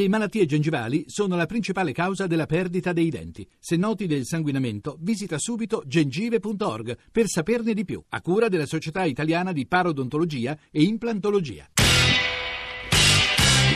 [0.00, 3.46] Le malattie gengivali sono la principale causa della perdita dei denti.
[3.58, 9.04] Se noti del sanguinamento, visita subito gengive.org per saperne di più, a cura della Società
[9.04, 11.68] Italiana di Parodontologia e Implantologia.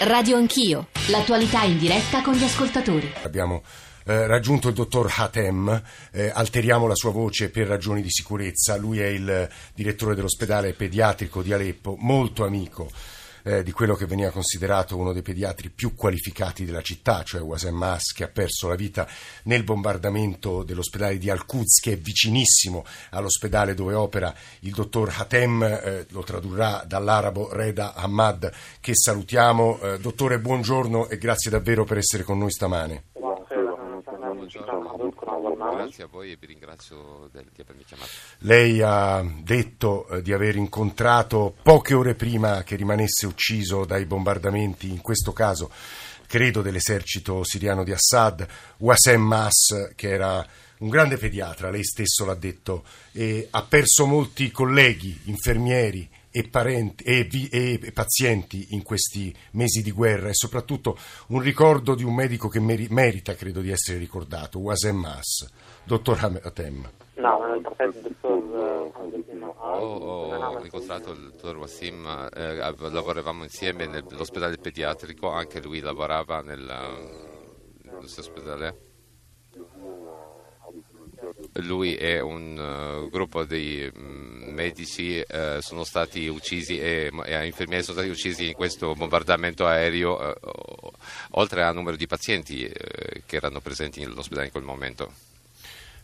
[0.00, 3.08] Radio Anch'io, l'attualità in diretta con gli ascoltatori.
[3.22, 3.62] Abbiamo
[4.04, 8.76] eh, raggiunto il dottor Hatem, eh, alteriamo la sua voce per ragioni di sicurezza.
[8.76, 12.90] Lui è il direttore dell'ospedale pediatrico di Aleppo, molto amico
[13.48, 17.74] eh, di quello che veniva considerato uno dei pediatri più qualificati della città, cioè Wasem
[17.74, 19.08] Mas, che ha perso la vita
[19.44, 26.06] nel bombardamento dell'ospedale di Al-Quds, che è vicinissimo all'ospedale dove opera il dottor Hatem, eh,
[26.10, 29.80] lo tradurrà dall'arabo Reda Hamad, che salutiamo.
[29.80, 33.07] Eh, dottore, buongiorno e grazie davvero per essere con noi stamane.
[35.76, 38.10] Grazie a voi e vi ringrazio di avermi chiamato.
[38.38, 44.90] Lei ha detto eh, di aver incontrato poche ore prima che rimanesse ucciso dai bombardamenti,
[44.90, 45.70] in questo caso
[46.26, 48.46] credo dell'esercito siriano di Assad,
[48.78, 50.46] Wasem Mas, che era
[50.78, 57.04] un grande pediatra, lei stesso l'ha detto, e ha perso molti colleghi, infermieri e, parenti,
[57.04, 60.96] e, vi, e, pazienti in questi mesi di guerra e soprattutto
[61.28, 65.50] un ricordo di un medico che meri, merita, credo, di essere ricordato, Wasem Mas.
[65.88, 66.86] Dottor Hatem.
[67.14, 67.54] No, ho
[70.62, 76.60] incontrato il dottor Wassim, eh, lavoravamo insieme nell'ospedale pediatrico, anche lui lavorava nel,
[77.82, 78.86] nello stesso ospedale
[81.62, 84.27] lui e un uh, gruppo di um,
[84.58, 90.18] medici uh, sono stati uccisi e, e, infermieri sono stati uccisi in questo bombardamento aereo,
[90.18, 90.90] uh,
[91.30, 92.68] oltre al numero di pazienti
[93.26, 95.12] che erano presenti nell'ospedale in quel momento.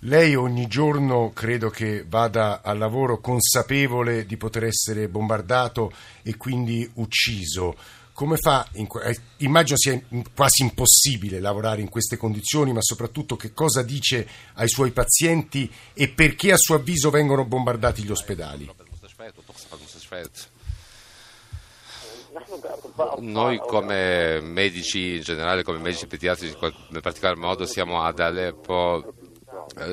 [0.00, 5.92] Lei ogni giorno credo che vada al lavoro consapevole di poter essere bombardato
[6.22, 7.76] e quindi ucciso.
[8.14, 8.68] Come fa?
[8.72, 10.00] Eh, immagino sia
[10.34, 16.08] quasi impossibile lavorare in queste condizioni, ma soprattutto che cosa dice ai suoi pazienti e
[16.08, 18.70] perché a suo avviso vengono bombardati gli ospedali?
[23.18, 29.14] Noi come medici in generale, come medici pediatrici in particolar modo, siamo ad Aleppo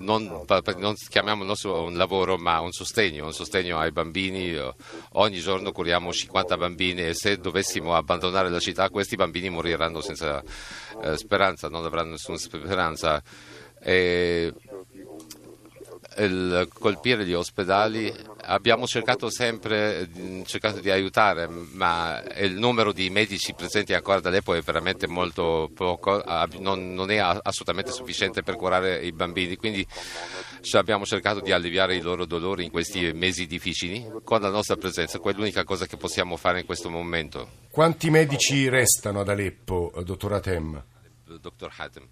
[0.00, 0.44] non,
[0.76, 4.56] non, chiamiamo il nostro un lavoro ma un sostegno, un sostegno ai bambini.
[5.12, 10.42] Ogni giorno curiamo 50 bambini e se dovessimo abbandonare la città questi bambini moriranno senza
[11.02, 13.22] eh, speranza, non avranno nessuna speranza.
[13.80, 14.52] E
[16.18, 20.08] il colpire gli ospedali abbiamo cercato sempre
[20.44, 25.70] cercato di aiutare, ma il numero di medici presenti ancora ad Aleppo è veramente molto
[25.74, 26.22] poco,
[26.58, 29.86] non, non, è assolutamente sufficiente per curare i bambini, quindi
[30.72, 35.18] abbiamo cercato di alleviare i loro dolori in questi mesi difficili con la nostra presenza,
[35.18, 37.62] quella è l'unica cosa che possiamo fare in questo momento.
[37.70, 40.82] Quanti medici restano ad Aleppo, dottor Atem?
[41.40, 42.08] Dottor Hatem.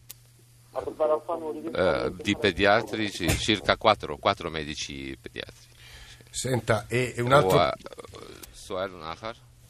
[1.73, 5.67] Eh, di pediatrici, circa 4, 4 medici pediatri.
[6.29, 7.71] Senta, e, un altro...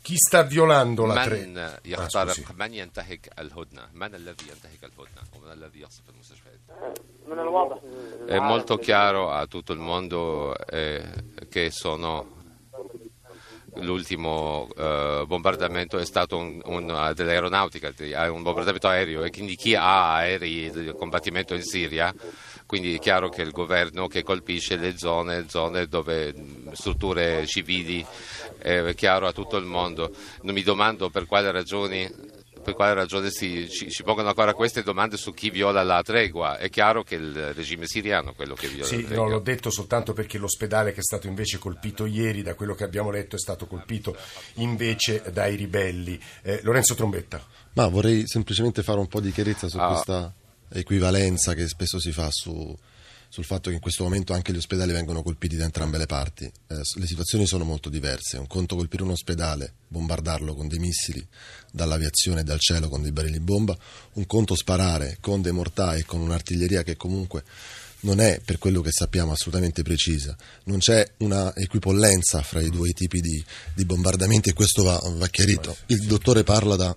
[0.02, 1.52] Chi sta violando la tre...
[1.54, 6.60] ah, من ينتهك الهدنة من الذي ينتهك الهدنة ومن الذي يقصف المستشفيات
[8.28, 11.04] è molto chiaro a tutto il mondo eh,
[11.50, 12.38] che sono
[13.77, 17.93] l'ultimo uh, bombardamento è stato un, un, dell'aeronautica,
[18.31, 22.15] un bombardamento aereo e quindi chi ha aerei di combattimento in Siria,
[22.67, 26.35] quindi è chiaro che il governo che colpisce le zone, zone dove
[26.73, 28.05] strutture civili,
[28.59, 30.11] è chiaro a tutto il mondo.
[30.43, 32.09] Non mi domando per quale ragioni
[32.63, 36.59] per quale ragione si, ci, ci, pongono ancora queste domande su chi viola la tregua.
[36.59, 39.25] È chiaro che il regime siriano è quello che viola sì, la tregua.
[39.25, 42.75] Sì, no, l'ho detto soltanto perché l'ospedale che è stato invece colpito ieri, da quello
[42.75, 44.17] che abbiamo letto, è stato colpito
[44.55, 46.19] invece dai ribelli.
[46.43, 47.45] Eh, Lorenzo Trombetta.
[47.75, 49.89] Ma vorrei semplicemente fare un po' di chiarezza su ah.
[49.89, 50.33] questa
[50.73, 52.77] equivalenza che spesso si fa su
[53.33, 56.45] sul fatto che in questo momento anche gli ospedali vengono colpiti da entrambe le parti.
[56.45, 58.37] Eh, le situazioni sono molto diverse.
[58.37, 61.27] Un conto colpire un ospedale, bombardarlo con dei missili
[61.71, 63.75] dall'aviazione e dal cielo con dei barili bomba,
[64.13, 67.43] un conto sparare con dei mortai e con un'artiglieria che comunque
[68.01, 72.91] non è per quello che sappiamo assolutamente precisa, non c'è una equipollenza fra i due
[72.91, 73.43] tipi di,
[73.73, 75.75] di bombardamenti e questo va, va chiarito.
[75.87, 76.95] Il dottore parla da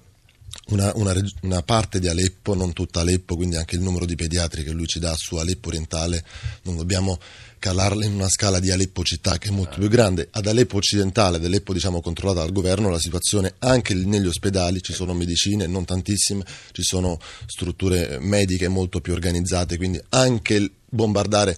[0.67, 4.63] una, una, una, parte di Aleppo, non tutta Aleppo, quindi anche il numero di pediatri
[4.63, 6.23] che lui ci dà su Aleppo orientale,
[6.63, 7.19] non dobbiamo
[7.59, 10.27] calarla in una scala di Aleppo città che è molto più grande.
[10.31, 14.93] Ad Aleppo occidentale, ad Aleppo diciamo controllata dal governo, la situazione anche negli ospedali, ci
[14.93, 21.57] sono medicine, non tantissime, ci sono strutture mediche molto più organizzate, quindi anche bombardare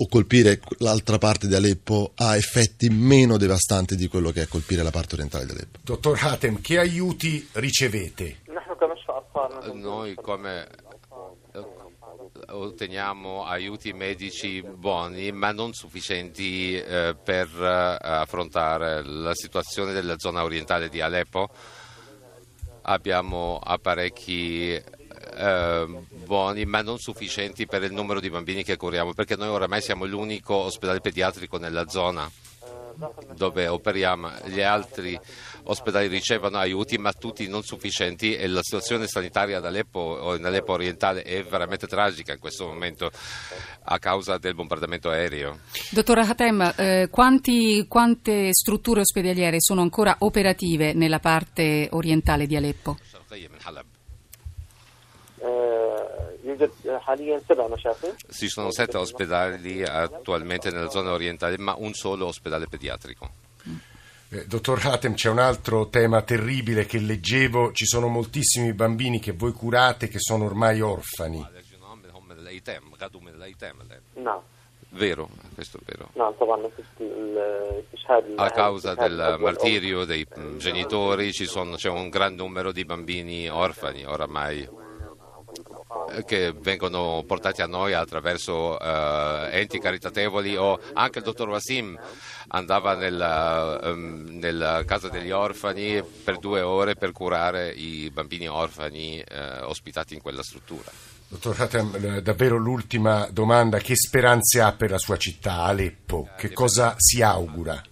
[0.00, 4.82] o colpire l'altra parte di Aleppo ha effetti meno devastanti di quello che è colpire
[4.82, 5.78] la parte orientale di Aleppo.
[5.82, 8.46] Dottor Hatem, che aiuti ricevete?
[9.72, 10.66] noi come
[12.50, 20.42] otteniamo aiuti medici buoni ma non sufficienti eh, per eh, affrontare la situazione della zona
[20.42, 21.48] orientale di Aleppo.
[22.82, 24.80] Abbiamo apparecchi
[25.38, 25.86] eh,
[26.24, 30.04] buoni ma non sufficienti per il numero di bambini che curiamo perché noi oramai siamo
[30.04, 32.30] l'unico ospedale pediatrico nella zona
[33.36, 35.18] dove operiamo, gli altri
[35.64, 40.44] ospedali ricevono aiuti ma tutti non sufficienti e la situazione sanitaria ad Aleppo o in
[40.44, 43.10] Aleppo orientale è veramente tragica in questo momento
[43.84, 45.60] a causa del bombardamento aereo.
[45.90, 52.96] Dottora Hatem, eh, quanti, quante strutture ospedaliere sono ancora operative nella parte orientale di Aleppo?
[58.30, 63.30] Ci sono sette ospedali attualmente nella zona orientale, ma un solo ospedale pediatrico.
[64.30, 69.32] Eh, dottor Hatem, c'è un altro tema terribile che leggevo, ci sono moltissimi bambini che
[69.32, 71.38] voi curate che sono ormai orfani.
[74.16, 74.44] No.
[74.90, 76.10] Vero, questo è vero.
[78.36, 80.26] A causa del martirio dei
[80.56, 84.68] genitori sono, c'è un gran numero di bambini orfani oramai
[86.26, 91.98] che vengono portati a noi attraverso uh, enti caritatevoli o anche il dottor Wasim
[92.48, 99.22] andava nella, um, nella, casa degli orfani per due ore per curare i bambini orfani
[99.22, 100.90] uh, ospitati in quella struttura.
[101.30, 106.30] Dottor Hatem, davvero l'ultima domanda, che speranze ha per la sua città, Aleppo?
[106.36, 107.82] Che cosa si augura?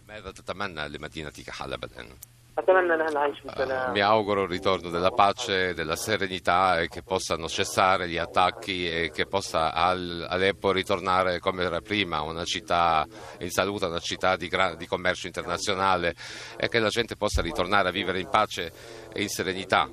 [3.92, 9.10] Mi auguro il ritorno della pace, della serenità e che possano cessare gli attacchi e
[9.10, 13.06] che possa Aleppo ritornare come era prima, una città
[13.40, 16.14] in salute, una città di, di commercio internazionale
[16.56, 18.72] e che la gente possa ritornare a vivere in pace
[19.12, 19.90] e in serenità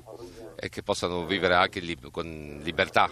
[0.56, 3.10] e che possano vivere anche con libertà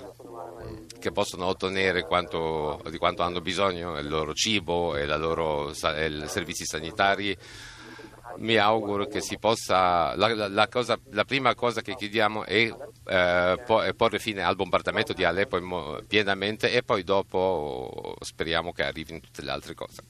[0.98, 6.64] che possono ottenere quanto, di quanto hanno bisogno, il loro cibo e, loro, e servizi
[6.64, 7.36] sanitari
[8.38, 12.74] mi auguro che si possa, la, la, cosa, la prima cosa che chiediamo è
[13.06, 19.42] eh, porre fine al bombardamento di Aleppo pienamente e poi dopo speriamo che arrivino tutte
[19.42, 20.02] le altre cose.